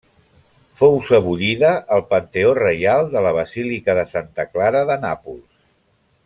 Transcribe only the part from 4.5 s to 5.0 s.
Clara de